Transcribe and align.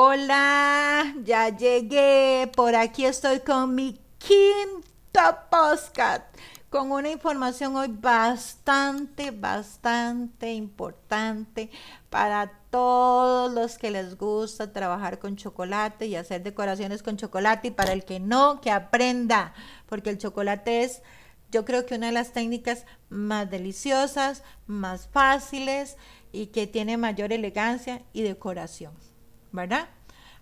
Hola, 0.00 1.12
ya 1.24 1.48
llegué. 1.48 2.48
Por 2.54 2.76
aquí 2.76 3.04
estoy 3.04 3.40
con 3.40 3.74
mi 3.74 3.98
quinto 4.18 5.20
podcast 5.50 6.22
con 6.70 6.92
una 6.92 7.10
información 7.10 7.74
hoy 7.74 7.88
bastante, 7.88 9.32
bastante 9.32 10.52
importante 10.52 11.70
para 12.10 12.60
todos 12.70 13.52
los 13.52 13.76
que 13.76 13.90
les 13.90 14.16
gusta 14.16 14.72
trabajar 14.72 15.18
con 15.18 15.34
chocolate 15.34 16.06
y 16.06 16.14
hacer 16.14 16.44
decoraciones 16.44 17.02
con 17.02 17.16
chocolate 17.16 17.66
y 17.66 17.72
para 17.72 17.92
el 17.92 18.04
que 18.04 18.20
no, 18.20 18.60
que 18.60 18.70
aprenda, 18.70 19.52
porque 19.86 20.10
el 20.10 20.18
chocolate 20.18 20.84
es, 20.84 21.02
yo 21.50 21.64
creo 21.64 21.86
que 21.86 21.96
una 21.96 22.06
de 22.06 22.12
las 22.12 22.30
técnicas 22.30 22.84
más 23.08 23.50
deliciosas, 23.50 24.44
más 24.68 25.08
fáciles 25.08 25.96
y 26.30 26.46
que 26.46 26.68
tiene 26.68 26.96
mayor 26.96 27.32
elegancia 27.32 28.02
y 28.12 28.22
decoración. 28.22 29.07
¿Verdad? 29.52 29.88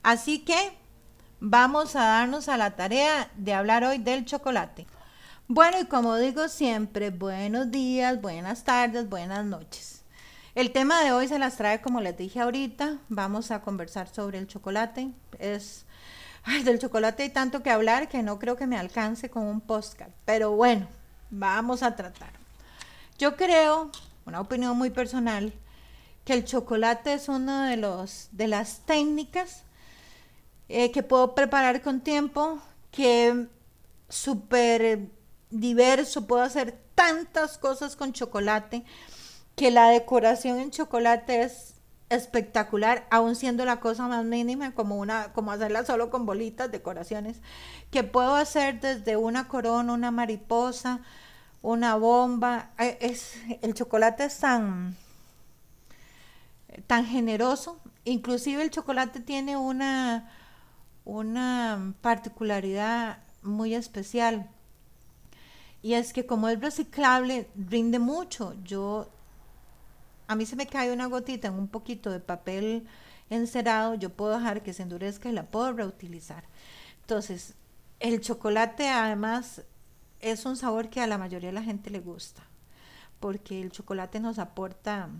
Así 0.02 0.40
que 0.40 0.76
vamos 1.40 1.96
a 1.96 2.04
darnos 2.04 2.48
a 2.48 2.56
la 2.56 2.76
tarea 2.76 3.30
de 3.36 3.54
hablar 3.54 3.84
hoy 3.84 3.98
del 3.98 4.24
chocolate. 4.24 4.86
Bueno, 5.48 5.78
y 5.80 5.86
como 5.86 6.16
digo 6.16 6.48
siempre, 6.48 7.10
buenos 7.10 7.70
días, 7.70 8.20
buenas 8.20 8.64
tardes, 8.64 9.08
buenas 9.08 9.44
noches. 9.44 10.04
El 10.54 10.72
tema 10.72 11.02
de 11.02 11.12
hoy 11.12 11.28
se 11.28 11.38
las 11.38 11.56
trae 11.56 11.82
como 11.82 12.00
les 12.00 12.16
dije 12.16 12.40
ahorita. 12.40 12.98
Vamos 13.08 13.50
a 13.50 13.60
conversar 13.60 14.08
sobre 14.08 14.38
el 14.38 14.46
chocolate. 14.46 15.10
Es 15.38 15.84
del 16.64 16.78
chocolate 16.78 17.24
hay 17.24 17.30
tanto 17.30 17.62
que 17.62 17.70
hablar 17.70 18.08
que 18.08 18.22
no 18.22 18.38
creo 18.38 18.56
que 18.56 18.66
me 18.66 18.78
alcance 18.78 19.28
con 19.28 19.42
un 19.42 19.60
postcard. 19.60 20.12
Pero 20.24 20.52
bueno, 20.52 20.88
vamos 21.30 21.82
a 21.82 21.96
tratar. 21.96 22.30
Yo 23.18 23.36
creo, 23.36 23.90
una 24.24 24.40
opinión 24.40 24.76
muy 24.76 24.90
personal, 24.90 25.52
que 26.26 26.34
el 26.34 26.44
chocolate 26.44 27.14
es 27.14 27.28
una 27.28 27.70
de, 27.70 27.76
los, 27.76 28.28
de 28.32 28.48
las 28.48 28.80
técnicas 28.80 29.62
eh, 30.68 30.90
que 30.90 31.04
puedo 31.04 31.36
preparar 31.36 31.82
con 31.82 32.00
tiempo, 32.00 32.58
que 32.90 33.46
súper 34.08 35.08
diverso, 35.50 36.26
puedo 36.26 36.42
hacer 36.42 36.76
tantas 36.96 37.58
cosas 37.58 37.94
con 37.94 38.12
chocolate, 38.12 38.84
que 39.54 39.70
la 39.70 39.90
decoración 39.90 40.58
en 40.58 40.72
chocolate 40.72 41.42
es 41.42 41.74
espectacular, 42.08 43.06
aún 43.08 43.36
siendo 43.36 43.64
la 43.64 43.78
cosa 43.78 44.08
más 44.08 44.24
mínima, 44.24 44.74
como 44.74 44.96
una, 44.96 45.32
como 45.32 45.52
hacerla 45.52 45.84
solo 45.84 46.10
con 46.10 46.26
bolitas, 46.26 46.72
decoraciones, 46.72 47.40
que 47.92 48.02
puedo 48.02 48.34
hacer 48.34 48.80
desde 48.80 49.16
una 49.16 49.46
corona, 49.46 49.92
una 49.92 50.10
mariposa, 50.10 50.98
una 51.62 51.94
bomba. 51.94 52.70
Eh, 52.80 52.98
es, 53.00 53.34
el 53.62 53.74
chocolate 53.74 54.24
es 54.24 54.38
tan 54.38 54.96
tan 56.86 57.06
generoso. 57.06 57.80
Inclusive 58.04 58.62
el 58.62 58.70
chocolate 58.70 59.20
tiene 59.20 59.56
una, 59.56 60.30
una 61.04 61.94
particularidad 62.00 63.18
muy 63.42 63.74
especial. 63.74 64.50
Y 65.82 65.94
es 65.94 66.12
que 66.12 66.26
como 66.26 66.48
es 66.48 66.60
reciclable, 66.60 67.48
rinde 67.56 67.98
mucho. 67.98 68.54
Yo, 68.64 69.08
a 70.26 70.34
mí 70.34 70.46
se 70.46 70.56
me 70.56 70.66
cae 70.66 70.92
una 70.92 71.06
gotita 71.06 71.48
en 71.48 71.54
un 71.54 71.68
poquito 71.68 72.10
de 72.10 72.20
papel 72.20 72.86
encerado, 73.30 73.94
yo 73.94 74.10
puedo 74.10 74.36
dejar 74.36 74.62
que 74.62 74.72
se 74.72 74.82
endurezca 74.82 75.28
y 75.28 75.32
la 75.32 75.46
puedo 75.46 75.72
reutilizar. 75.72 76.44
Entonces, 77.00 77.54
el 78.00 78.20
chocolate 78.20 78.88
además 78.88 79.62
es 80.20 80.44
un 80.44 80.56
sabor 80.56 80.90
que 80.90 81.00
a 81.00 81.06
la 81.06 81.18
mayoría 81.18 81.48
de 81.48 81.54
la 81.54 81.62
gente 81.62 81.90
le 81.90 82.00
gusta, 82.00 82.42
porque 83.20 83.60
el 83.60 83.70
chocolate 83.70 84.20
nos 84.20 84.38
aporta 84.38 85.10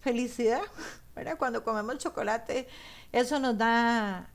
felicidad, 0.00 0.62
¿verdad? 1.14 1.36
Cuando 1.38 1.62
comemos 1.64 1.98
chocolate, 1.98 2.68
eso 3.12 3.38
nos 3.38 3.56
da 3.56 4.30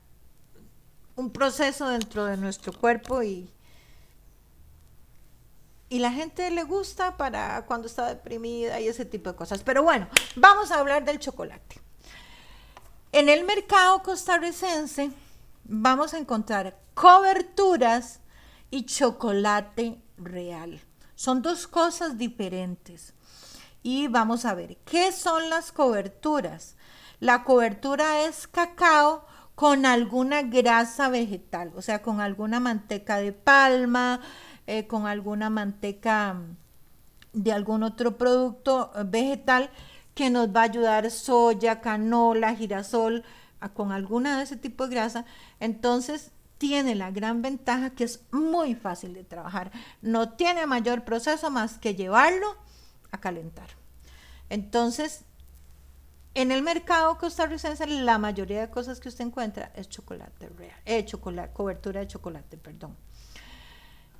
un 1.16 1.30
proceso 1.30 1.88
dentro 1.88 2.26
de 2.26 2.36
nuestro 2.36 2.72
cuerpo 2.72 3.22
y, 3.22 3.50
y 5.88 5.98
la 5.98 6.12
gente 6.12 6.50
le 6.50 6.62
gusta 6.62 7.16
para 7.16 7.64
cuando 7.66 7.86
está 7.86 8.06
deprimida 8.06 8.80
y 8.80 8.88
ese 8.88 9.04
tipo 9.04 9.30
de 9.30 9.36
cosas. 9.36 9.62
Pero 9.62 9.82
bueno, 9.82 10.08
vamos 10.36 10.70
a 10.70 10.78
hablar 10.78 11.04
del 11.04 11.18
chocolate. 11.18 11.80
En 13.12 13.28
el 13.28 13.44
mercado 13.44 14.02
costarricense 14.02 15.10
vamos 15.64 16.12
a 16.12 16.18
encontrar 16.18 16.78
coberturas 16.94 18.20
y 18.70 18.84
chocolate 18.84 19.98
real. 20.18 20.80
Son 21.14 21.40
dos 21.40 21.66
cosas 21.66 22.18
diferentes 22.18 23.14
y 23.86 24.08
vamos 24.08 24.44
a 24.46 24.54
ver 24.54 24.78
qué 24.78 25.12
son 25.12 25.48
las 25.48 25.70
coberturas. 25.70 26.74
La 27.20 27.44
cobertura 27.44 28.22
es 28.22 28.48
cacao 28.48 29.24
con 29.54 29.86
alguna 29.86 30.42
grasa 30.42 31.08
vegetal, 31.08 31.70
o 31.76 31.82
sea, 31.82 32.02
con 32.02 32.20
alguna 32.20 32.58
manteca 32.58 33.18
de 33.18 33.30
palma, 33.30 34.20
eh, 34.66 34.88
con 34.88 35.06
alguna 35.06 35.50
manteca 35.50 36.34
mm, 36.34 36.56
de 37.32 37.52
algún 37.52 37.84
otro 37.84 38.18
producto 38.18 38.90
eh, 38.96 39.04
vegetal 39.06 39.70
que 40.16 40.30
nos 40.30 40.48
va 40.48 40.62
a 40.62 40.64
ayudar 40.64 41.08
soya, 41.12 41.80
canola, 41.80 42.56
girasol, 42.56 43.22
con 43.72 43.92
alguna 43.92 44.38
de 44.38 44.42
ese 44.42 44.56
tipo 44.56 44.88
de 44.88 44.96
grasa. 44.96 45.26
Entonces, 45.60 46.32
tiene 46.58 46.96
la 46.96 47.12
gran 47.12 47.40
ventaja 47.40 47.90
que 47.90 48.02
es 48.02 48.24
muy 48.32 48.74
fácil 48.74 49.14
de 49.14 49.22
trabajar. 49.22 49.70
No 50.02 50.30
tiene 50.30 50.66
mayor 50.66 51.04
proceso 51.04 51.52
más 51.52 51.78
que 51.78 51.94
llevarlo 51.94 52.65
a 53.10 53.20
calentar. 53.20 53.68
Entonces, 54.48 55.24
en 56.34 56.52
el 56.52 56.62
mercado 56.62 57.16
costarricense 57.18 57.86
la 57.86 58.18
mayoría 58.18 58.60
de 58.60 58.70
cosas 58.70 59.00
que 59.00 59.08
usted 59.08 59.24
encuentra 59.24 59.72
es 59.74 59.88
chocolate 59.88 60.48
real, 60.50 60.78
eh, 60.84 61.04
chocolate, 61.04 61.52
cobertura 61.52 62.00
de 62.00 62.08
chocolate, 62.08 62.56
perdón. 62.58 62.96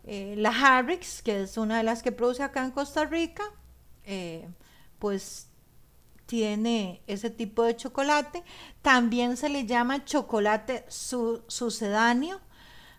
Eh, 0.04 0.34
la 0.38 0.50
Harrix, 0.50 1.20
que 1.20 1.42
es 1.42 1.56
una 1.58 1.78
de 1.78 1.82
las 1.82 2.02
que 2.02 2.12
produce 2.12 2.42
acá 2.42 2.64
en 2.64 2.70
Costa 2.70 3.04
Rica, 3.04 3.42
eh, 4.04 4.48
pues 4.98 5.48
tiene 6.26 7.02
ese 7.06 7.28
tipo 7.28 7.64
de 7.64 7.76
chocolate. 7.76 8.42
También 8.82 9.36
se 9.36 9.48
le 9.48 9.66
llama 9.66 10.04
chocolate 10.04 10.84
sucedáneo 10.88 12.40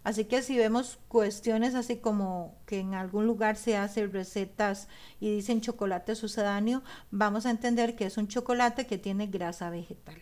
Así 0.07 0.23
que 0.23 0.41
si 0.41 0.55
vemos 0.55 0.99
cuestiones 1.09 1.75
así 1.75 1.97
como 1.97 2.55
que 2.65 2.79
en 2.79 2.93
algún 2.93 3.27
lugar 3.27 3.57
se 3.57 3.75
hacen 3.75 4.13
recetas 4.13 4.87
y 5.19 5.29
dicen 5.29 5.59
chocolate 5.59 6.15
sucedáneo, 6.15 6.81
vamos 7.11 7.45
a 7.45 7.49
entender 7.49 7.97
que 7.97 8.05
es 8.05 8.15
un 8.15 8.29
chocolate 8.29 8.87
que 8.87 8.97
tiene 8.97 9.27
grasa 9.27 9.69
vegetal. 9.69 10.21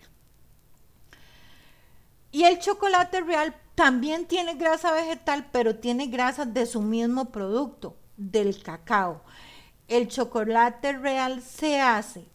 Y 2.31 2.45
el 2.45 2.57
chocolate 2.57 3.22
real 3.22 3.56
también 3.75 4.25
tiene 4.25 4.56
grasa 4.56 4.91
vegetal, 4.91 5.50
pero 5.51 5.75
tiene 5.75 6.07
grasa 6.07 6.45
de 6.45 6.66
su 6.66 6.81
mismo 6.81 7.25
producto, 7.25 7.95
del 8.18 8.63
cacao. 8.63 9.22
El 9.88 10.07
chocolate 10.07 10.94
real 10.94 11.44
se 11.44 11.79
hace 11.79 12.25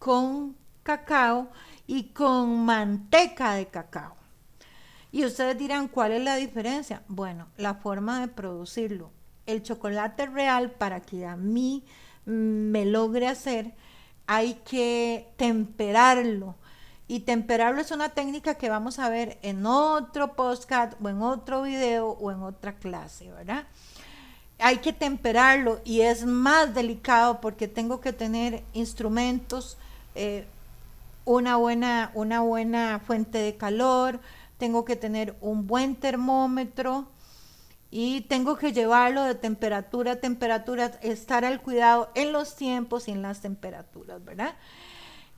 con 0.00 0.56
cacao 0.82 1.48
y 1.86 2.08
con 2.08 2.64
manteca 2.64 3.54
de 3.54 3.68
cacao. 3.68 4.21
Y 5.12 5.26
ustedes 5.26 5.58
dirán, 5.58 5.88
¿cuál 5.88 6.12
es 6.12 6.24
la 6.24 6.36
diferencia? 6.36 7.02
Bueno, 7.06 7.46
la 7.58 7.74
forma 7.74 8.20
de 8.22 8.28
producirlo. 8.28 9.10
El 9.44 9.62
chocolate 9.62 10.24
real, 10.26 10.70
para 10.70 11.00
que 11.00 11.26
a 11.26 11.36
mí 11.36 11.84
me 12.24 12.86
logre 12.86 13.28
hacer, 13.28 13.74
hay 14.26 14.54
que 14.64 15.28
temperarlo. 15.36 16.56
Y 17.08 17.20
temperarlo 17.20 17.82
es 17.82 17.90
una 17.90 18.08
técnica 18.08 18.54
que 18.54 18.70
vamos 18.70 18.98
a 18.98 19.10
ver 19.10 19.38
en 19.42 19.66
otro 19.66 20.34
podcast 20.34 20.94
o 21.02 21.10
en 21.10 21.20
otro 21.20 21.62
video 21.62 22.08
o 22.08 22.30
en 22.30 22.42
otra 22.42 22.76
clase, 22.76 23.30
¿verdad? 23.30 23.64
Hay 24.58 24.78
que 24.78 24.94
temperarlo 24.94 25.82
y 25.84 26.00
es 26.00 26.24
más 26.24 26.74
delicado 26.74 27.42
porque 27.42 27.68
tengo 27.68 28.00
que 28.00 28.14
tener 28.14 28.62
instrumentos, 28.72 29.76
eh, 30.14 30.46
una, 31.26 31.56
buena, 31.56 32.12
una 32.14 32.40
buena 32.40 33.00
fuente 33.04 33.38
de 33.38 33.56
calor, 33.56 34.20
tengo 34.62 34.84
que 34.84 34.94
tener 34.94 35.36
un 35.40 35.66
buen 35.66 35.96
termómetro 35.96 37.08
y 37.90 38.20
tengo 38.28 38.56
que 38.56 38.72
llevarlo 38.72 39.24
de 39.24 39.34
temperatura 39.34 40.12
a 40.12 40.20
temperatura, 40.20 40.86
estar 41.02 41.44
al 41.44 41.60
cuidado 41.60 42.12
en 42.14 42.30
los 42.30 42.54
tiempos 42.54 43.08
y 43.08 43.10
en 43.10 43.22
las 43.22 43.40
temperaturas, 43.40 44.24
¿verdad? 44.24 44.54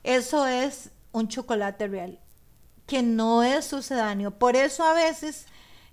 Eso 0.02 0.46
es 0.46 0.90
un 1.12 1.28
chocolate 1.28 1.88
real, 1.88 2.20
que 2.86 3.02
no 3.02 3.42
es 3.42 3.64
sucedáneo. 3.64 4.30
Por 4.30 4.56
eso 4.56 4.84
a 4.84 4.92
veces 4.92 5.46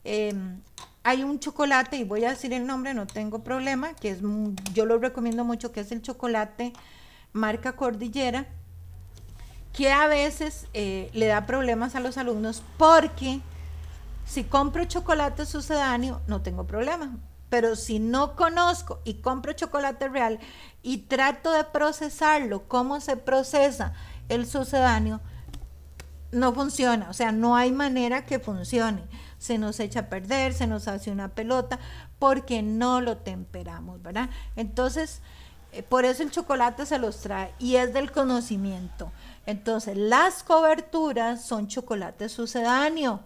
em, 0.04 0.60
hay 1.02 1.24
un 1.24 1.40
chocolate, 1.40 1.96
y 1.96 2.04
voy 2.04 2.26
a 2.26 2.32
decir 2.32 2.52
el 2.52 2.68
nombre, 2.68 2.94
no 2.94 3.08
tengo 3.08 3.46
problema, 3.46 3.94
que 3.94 4.10
es, 4.10 4.20
yo 4.74 4.86
lo 4.86 4.98
recomiendo 4.98 5.46
mucho, 5.46 5.72
que 5.72 5.80
es 5.80 5.94
el 5.94 6.02
chocolate 6.02 6.74
marca 7.32 7.78
Cordillera, 7.78 8.46
que 9.74 9.92
a 9.92 10.08
veces 10.08 10.68
eh, 10.74 11.10
le 11.14 11.28
da 11.28 11.46
problemas 11.46 11.96
a 11.96 12.00
los 12.00 12.18
alumnos 12.18 12.64
porque 12.78 13.42
si 14.26 14.44
compro 14.44 14.86
chocolate 14.86 15.46
sucedáneo 15.46 16.22
no 16.28 16.42
tengo 16.42 16.66
problema. 16.66 17.18
Pero 17.50 17.76
si 17.76 18.00
no 18.00 18.38
conozco 18.38 19.02
y 19.04 19.16
compro 19.16 19.52
chocolate 19.52 20.08
real 20.08 20.40
y 20.82 21.00
trato 21.00 21.52
de 21.52 21.66
procesarlo, 21.66 22.64
cómo 22.70 23.02
se 23.02 23.18
procesa 23.18 23.92
el 24.30 24.48
sucedáneo, 24.48 25.20
no 26.32 26.54
funciona, 26.54 27.10
o 27.10 27.14
sea, 27.14 27.34
no 27.34 27.58
hay 27.58 27.74
manera 27.74 28.26
que 28.26 28.40
funcione. 28.40 29.04
Se 29.38 29.58
nos 29.58 29.82
echa 29.82 30.02
a 30.02 30.10
perder, 30.10 30.54
se 30.54 30.66
nos 30.66 30.88
hace 30.88 31.12
una 31.12 31.28
pelota 31.28 31.78
porque 32.20 32.62
no 32.62 33.02
lo 33.02 33.18
temperamos, 33.18 34.02
¿verdad? 34.02 34.30
Entonces, 34.56 35.22
por 35.90 36.06
eso 36.06 36.24
el 36.24 36.32
chocolate 36.32 36.86
se 36.86 37.00
los 37.00 37.22
trae 37.22 37.54
y 37.60 37.76
es 37.76 37.94
del 37.94 38.12
conocimiento. 38.12 39.12
Entonces, 39.46 39.98
las 39.98 40.44
coberturas 40.44 41.44
son 41.44 41.68
chocolate 41.68 42.30
sucedáneo. 42.30 43.22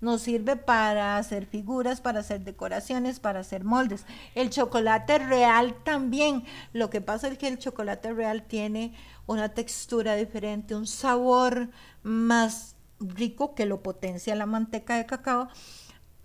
Nos 0.00 0.22
sirve 0.22 0.56
para 0.56 1.16
hacer 1.16 1.46
figuras, 1.46 2.00
para 2.00 2.20
hacer 2.20 2.40
decoraciones, 2.40 3.20
para 3.20 3.40
hacer 3.40 3.64
moldes. 3.64 4.04
El 4.34 4.50
chocolate 4.50 5.18
real 5.18 5.74
también. 5.84 6.44
Lo 6.72 6.90
que 6.90 7.00
pasa 7.00 7.28
es 7.28 7.38
que 7.38 7.48
el 7.48 7.58
chocolate 7.58 8.12
real 8.12 8.42
tiene 8.42 8.94
una 9.26 9.50
textura 9.50 10.14
diferente, 10.16 10.74
un 10.74 10.86
sabor 10.86 11.70
más 12.02 12.76
rico 13.00 13.54
que 13.54 13.66
lo 13.66 13.82
potencia 13.82 14.34
la 14.34 14.46
manteca 14.46 14.96
de 14.96 15.06
cacao, 15.06 15.48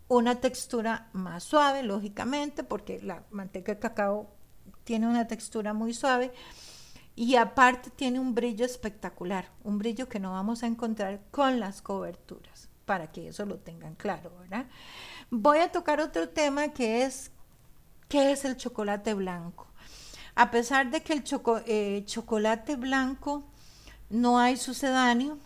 una 0.08 0.36
textura 0.36 1.10
más 1.14 1.44
suave, 1.44 1.84
lógicamente, 1.84 2.64
porque 2.64 3.00
la 3.02 3.24
manteca 3.32 3.74
de 3.74 3.80
cacao 3.80 4.39
tiene 4.90 5.06
una 5.06 5.28
textura 5.28 5.72
muy 5.72 5.94
suave 5.94 6.34
y 7.16 7.36
aparte 7.36 7.92
tiene 7.92 8.20
un 8.20 8.34
brillo 8.34 8.66
espectacular, 8.66 9.48
un 9.64 9.78
brillo 9.78 10.10
que 10.10 10.20
no 10.20 10.32
vamos 10.32 10.64
a 10.64 10.66
encontrar 10.66 11.20
con 11.30 11.60
las 11.60 11.84
coberturas, 11.84 12.70
para 12.86 13.06
que 13.12 13.28
eso 13.28 13.46
lo 13.46 13.60
tengan 13.60 13.94
claro, 13.94 14.32
¿verdad? 14.40 14.66
Voy 15.30 15.60
a 15.60 15.72
tocar 15.72 16.02
otro 16.02 16.30
tema 16.30 16.70
que 16.70 17.04
es, 17.04 17.30
¿qué 18.08 18.32
es 18.32 18.46
el 18.46 18.58
chocolate 18.58 19.14
blanco? 19.14 19.68
A 20.34 20.50
pesar 20.50 20.90
de 20.90 21.04
que 21.04 21.14
el 21.14 21.24
eh, 21.68 22.04
chocolate 22.08 22.76
blanco 22.76 23.44
no 24.10 24.40
hay 24.40 24.58
sucedáneo, 24.58 25.38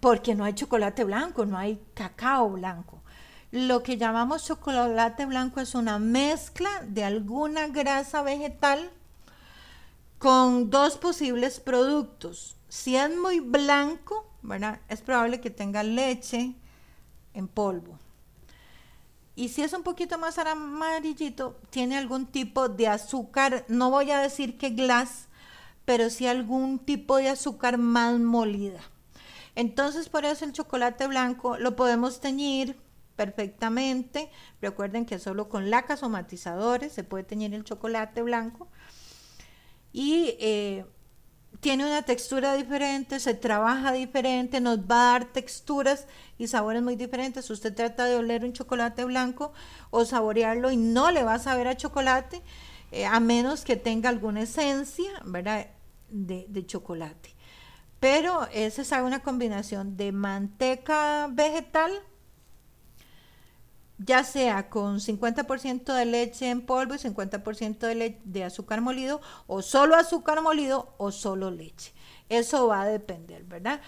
porque 0.00 0.34
no 0.34 0.42
hay 0.42 0.54
chocolate 0.54 1.04
blanco, 1.04 1.46
no 1.46 1.56
hay 1.56 1.80
cacao 1.94 2.50
blanco. 2.50 3.00
Lo 3.50 3.82
que 3.82 3.96
llamamos 3.96 4.44
chocolate 4.44 5.24
blanco 5.24 5.60
es 5.60 5.74
una 5.74 5.98
mezcla 5.98 6.68
de 6.86 7.04
alguna 7.04 7.68
grasa 7.68 8.22
vegetal 8.22 8.90
con 10.18 10.68
dos 10.68 10.98
posibles 10.98 11.58
productos. 11.58 12.56
Si 12.68 12.96
es 12.96 13.16
muy 13.16 13.40
blanco, 13.40 14.26
es 14.88 15.00
probable 15.00 15.40
que 15.40 15.50
tenga 15.50 15.82
leche 15.82 16.54
en 17.32 17.48
polvo. 17.48 17.98
Y 19.34 19.48
si 19.48 19.62
es 19.62 19.72
un 19.72 19.82
poquito 19.82 20.18
más 20.18 20.36
amarillito, 20.38 21.56
tiene 21.70 21.96
algún 21.96 22.26
tipo 22.26 22.68
de 22.68 22.88
azúcar, 22.88 23.64
no 23.68 23.88
voy 23.90 24.10
a 24.10 24.18
decir 24.18 24.58
que 24.58 24.70
glass, 24.70 25.28
pero 25.84 26.10
sí 26.10 26.26
algún 26.26 26.80
tipo 26.80 27.16
de 27.16 27.30
azúcar 27.30 27.78
más 27.78 28.18
molida. 28.18 28.80
Entonces, 29.54 30.08
por 30.08 30.24
eso 30.24 30.44
el 30.44 30.52
chocolate 30.52 31.06
blanco 31.06 31.56
lo 31.56 31.76
podemos 31.76 32.20
teñir 32.20 32.76
perfectamente. 33.18 34.30
Recuerden 34.62 35.04
que 35.04 35.18
solo 35.18 35.48
con 35.48 35.70
lacas 35.70 36.04
o 36.04 36.08
matizadores 36.08 36.92
se 36.92 37.02
puede 37.02 37.24
teñir 37.24 37.52
el 37.52 37.64
chocolate 37.64 38.22
blanco. 38.22 38.68
Y 39.92 40.36
eh, 40.38 40.86
tiene 41.58 41.84
una 41.84 42.02
textura 42.02 42.54
diferente, 42.54 43.18
se 43.18 43.34
trabaja 43.34 43.90
diferente, 43.90 44.60
nos 44.60 44.78
va 44.78 45.00
a 45.00 45.12
dar 45.12 45.24
texturas 45.32 46.06
y 46.38 46.46
sabores 46.46 46.80
muy 46.80 46.94
diferentes. 46.94 47.50
Usted 47.50 47.74
trata 47.74 48.04
de 48.04 48.14
oler 48.14 48.44
un 48.44 48.52
chocolate 48.52 49.04
blanco 49.04 49.52
o 49.90 50.04
saborearlo 50.04 50.70
y 50.70 50.76
no 50.76 51.10
le 51.10 51.24
va 51.24 51.34
a 51.34 51.38
saber 51.40 51.66
a 51.66 51.76
chocolate, 51.76 52.40
eh, 52.92 53.04
a 53.04 53.18
menos 53.18 53.64
que 53.64 53.74
tenga 53.74 54.10
alguna 54.10 54.42
esencia, 54.42 55.10
¿verdad? 55.24 55.66
De, 56.08 56.46
de 56.48 56.64
chocolate. 56.64 57.34
Pero 57.98 58.46
esa 58.52 58.82
es 58.82 58.92
una 58.92 59.24
combinación 59.24 59.96
de 59.96 60.12
manteca 60.12 61.28
vegetal, 61.32 61.90
ya 63.98 64.24
sea 64.24 64.70
con 64.70 65.00
50% 65.00 65.92
de 65.92 66.04
leche 66.04 66.50
en 66.50 66.62
polvo 66.62 66.94
y 66.94 66.98
50% 66.98 67.78
de, 67.78 68.20
de 68.24 68.44
azúcar 68.44 68.80
molido, 68.80 69.20
o 69.46 69.62
solo 69.62 69.96
azúcar 69.96 70.42
molido 70.42 70.94
o 70.98 71.10
solo 71.10 71.50
leche. 71.50 71.92
Eso 72.28 72.68
va 72.68 72.82
a 72.82 72.86
depender, 72.86 73.44
¿verdad? 73.44 73.80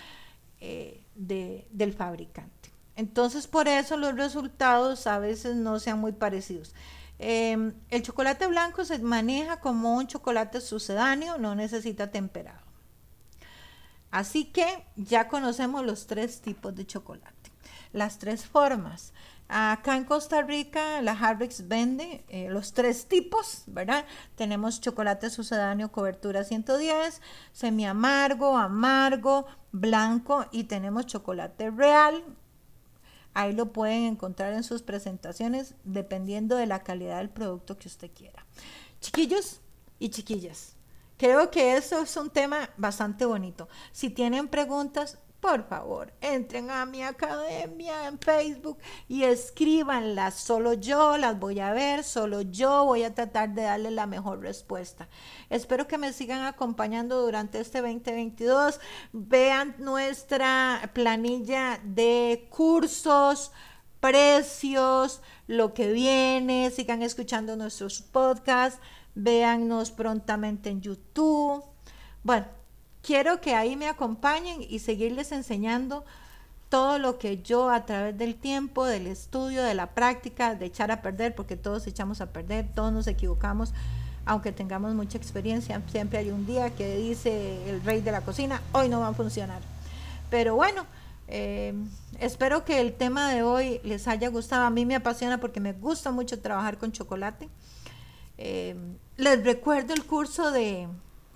Eh, 0.61 1.05
del 1.15 1.93
fabricante. 1.93 2.71
Entonces, 2.97 3.47
por 3.47 3.69
eso 3.69 3.97
los 3.97 4.15
resultados 4.15 5.07
a 5.07 5.19
veces 5.19 5.57
no 5.57 5.79
sean 5.79 5.99
muy 5.99 6.13
parecidos. 6.13 6.75
Em, 7.19 7.75
el 7.91 8.03
chocolate 8.03 8.47
blanco 8.47 8.85
se 8.85 8.99
maneja 8.99 9.61
como 9.61 9.95
un 9.97 10.07
chocolate 10.07 10.61
sucedáneo, 10.61 11.39
no 11.39 11.55
necesita 11.55 12.11
temperado. 12.11 12.61
Así 14.11 14.47
que 14.47 14.85
ya 14.97 15.29
conocemos 15.29 15.85
los 15.85 16.07
tres 16.07 16.41
tipos 16.41 16.75
de 16.75 16.87
chocolate, 16.87 17.51
las 17.93 18.19
tres 18.19 18.45
formas. 18.47 19.13
Acá 19.53 19.97
en 19.97 20.05
Costa 20.05 20.43
Rica, 20.43 21.03
la 21.03 21.11
Harvix 21.11 21.67
vende 21.67 22.25
eh, 22.29 22.49
los 22.51 22.73
tres 22.73 23.09
tipos, 23.09 23.65
¿verdad? 23.67 24.07
Tenemos 24.37 24.81
chocolate 24.81 25.29
sucedáneo, 25.29 25.91
cobertura 25.91 26.45
110, 26.45 27.21
semi 27.53 27.85
amargo, 27.85 28.57
amargo, 28.57 29.47
blanco 29.73 30.47
y 30.53 30.65
tenemos 30.65 31.07
chocolate 31.07 31.73
real. 31.73 32.23
Ahí 33.35 33.53
lo 33.53 33.73
pueden 33.73 34.05
encontrar 34.05 34.53
en 34.53 34.63
sus 34.63 34.83
presentaciones 34.83 35.75
dependiendo 35.83 36.55
de 36.55 36.67
la 36.67 36.85
calidad 36.85 37.19
del 37.19 37.31
producto 37.31 37.77
que 37.77 37.89
usted 37.89 38.13
quiera. 38.15 38.47
Chiquillos 39.01 39.63
y 39.99 40.11
chiquillas, 40.11 40.77
creo 41.17 41.51
que 41.51 41.77
eso 41.77 42.03
es 42.03 42.17
un 42.17 42.31
tema 42.31 42.71
bastante 42.77 43.25
bonito. 43.25 43.69
Si 43.91 44.11
tienen 44.11 44.47
preguntas, 44.47 45.19
por 45.41 45.67
favor, 45.67 46.13
entren 46.21 46.71
a 46.71 46.85
mi 46.85 47.03
academia 47.03 48.07
en 48.07 48.19
Facebook 48.19 48.79
y 49.09 49.25
escríbanlas. 49.25 50.35
Solo 50.35 50.75
yo 50.75 51.17
las 51.17 51.39
voy 51.39 51.61
a 51.61 51.73
ver, 51.73 52.05
solo 52.05 52.43
yo 52.43 52.85
voy 52.85 53.05
a 53.05 53.15
tratar 53.15 53.55
de 53.55 53.63
darle 53.63 53.91
la 53.91 54.07
mejor 54.07 54.41
respuesta. 54.41 55.09
Espero 55.49 55.89
que 55.89 55.97
me 55.97 56.13
sigan 56.13 56.45
acompañando 56.45 57.23
durante 57.23 57.59
este 57.59 57.81
2022. 57.81 58.81
Vean 59.13 59.75
nuestra 59.79 60.91
planilla 60.93 61.81
de 61.85 62.47
cursos, 62.51 63.51
precios, 64.01 65.23
lo 65.47 65.73
que 65.73 65.91
viene. 65.91 66.71
Sigan 66.71 67.03
escuchando 67.03 67.57
nuestros 67.57 68.03
podcasts. 68.03 68.79
Véannos 69.15 69.91
prontamente 69.91 70.69
en 70.69 70.83
YouTube. 70.83 71.65
Bueno, 72.23 72.60
quiero 73.03 73.41
que 73.41 73.55
ahí 73.55 73.77
me 73.77 73.89
acompañen 73.89 74.65
y 74.69 74.79
seguirles 74.81 75.33
enseñando 75.33 76.05
todo 76.69 76.99
lo 76.99 77.19
que 77.19 77.43
yo 77.43 77.69
a 77.71 77.85
través 77.85 78.17
del 78.17 78.37
tiempo, 78.37 78.87
del 78.87 79.09
estudio, 79.09 79.63
de 79.63 79.75
la 79.75 79.89
práctica, 79.89 80.55
de 80.55 80.67
echar 80.67 80.93
a 80.93 81.03
perder, 81.03 81.35
porque 81.35 81.57
todos 81.57 81.87
echamos 81.87 82.21
a 82.21 82.27
perder, 82.27 82.69
todos 82.75 82.93
nos 82.93 83.09
equivocamos, 83.09 83.73
aunque 84.25 84.53
tengamos 84.53 84.95
mucha 84.95 85.19
experiencia, 85.19 85.83
siempre 85.91 86.21
hay 86.21 86.31
un 86.31 86.47
día 86.47 86.71
que 86.71 86.97
dice 86.97 87.69
el 87.69 87.83
rey 87.83 88.01
de 88.01 88.13
la 88.13 88.21
cocina, 88.21 88.63
hoy 88.73 88.89
no 88.89 89.01
va 89.01 89.09
a 89.09 89.15
funcionar. 89.15 89.61
Pero 90.31 90.55
bueno, 90.55 90.87
eh, 91.27 91.75
espero 92.21 92.65
que 92.65 92.81
el 92.81 92.93
tema 92.93 93.33
de 93.33 93.43
hoy 93.43 93.81
les 93.83 94.07
haya 94.07 94.29
gustado. 94.29 94.65
A 94.65 94.71
mí 94.71 94.87
me 94.87 94.95
apasiona 94.95 95.39
porque 95.39 95.59
me 95.59 95.73
gusta 95.73 96.13
mucho 96.13 96.41
trabajar 96.41 96.79
con 96.79 96.93
chocolate. 96.93 97.49
Eh, 98.39 98.77
les 99.17 99.45
recuerdo 99.45 99.93
el 99.93 100.05
curso 100.05 100.53
de 100.53 100.89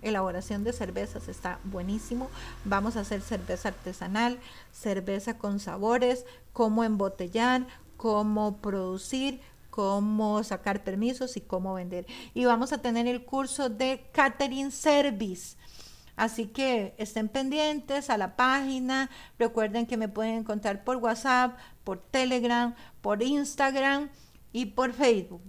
elaboración 0.04 0.62
de 0.62 0.72
cervezas 0.72 1.28
está 1.28 1.58
buenísimo. 1.64 2.30
Vamos 2.64 2.96
a 2.96 3.00
hacer 3.00 3.20
cerveza 3.20 3.68
artesanal, 3.68 4.38
cerveza 4.72 5.38
con 5.38 5.58
sabores, 5.58 6.24
cómo 6.52 6.84
embotellar, 6.84 7.66
cómo 7.96 8.58
producir, 8.58 9.40
cómo 9.70 10.44
sacar 10.44 10.84
permisos 10.84 11.36
y 11.36 11.40
cómo 11.40 11.74
vender. 11.74 12.06
Y 12.32 12.44
vamos 12.44 12.72
a 12.72 12.78
tener 12.78 13.06
el 13.08 13.24
curso 13.24 13.68
de 13.68 14.08
catering 14.12 14.70
service. 14.70 15.56
Así 16.16 16.46
que 16.46 16.94
estén 16.96 17.28
pendientes 17.28 18.08
a 18.08 18.16
la 18.16 18.36
página. 18.36 19.10
Recuerden 19.38 19.86
que 19.86 19.96
me 19.96 20.08
pueden 20.08 20.36
encontrar 20.36 20.84
por 20.84 20.98
WhatsApp, 20.98 21.58
por 21.82 21.98
Telegram, 21.98 22.74
por 23.00 23.22
Instagram 23.22 24.10
y 24.52 24.66
por 24.66 24.92
Facebook. 24.92 25.42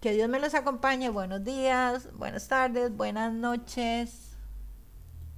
Que 0.00 0.12
Dios 0.12 0.28
me 0.28 0.38
los 0.38 0.54
acompañe. 0.54 1.10
Buenos 1.10 1.42
días, 1.42 2.08
buenas 2.14 2.46
tardes, 2.46 2.96
buenas 2.96 3.32
noches. 3.32 4.27